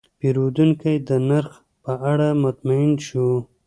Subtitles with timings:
[0.19, 1.53] پیرودونکی د نرخ
[1.83, 3.27] په اړه مطمین شو.